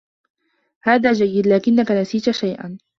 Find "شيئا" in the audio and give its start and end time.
2.31-2.77